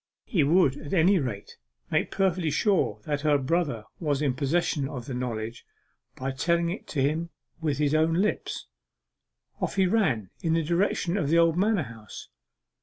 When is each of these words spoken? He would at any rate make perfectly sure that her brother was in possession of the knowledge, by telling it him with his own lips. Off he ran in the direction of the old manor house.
He 0.25 0.43
would 0.43 0.77
at 0.77 0.93
any 0.95 1.19
rate 1.19 1.57
make 1.91 2.09
perfectly 2.09 2.49
sure 2.49 3.01
that 3.05 3.21
her 3.21 3.37
brother 3.37 3.83
was 3.99 4.19
in 4.19 4.33
possession 4.33 4.89
of 4.89 5.05
the 5.05 5.13
knowledge, 5.13 5.63
by 6.15 6.31
telling 6.31 6.71
it 6.71 6.89
him 6.93 7.29
with 7.61 7.77
his 7.77 7.93
own 7.93 8.15
lips. 8.15 8.65
Off 9.61 9.75
he 9.75 9.85
ran 9.85 10.31
in 10.41 10.53
the 10.53 10.63
direction 10.63 11.17
of 11.17 11.29
the 11.29 11.37
old 11.37 11.55
manor 11.55 11.83
house. 11.83 12.29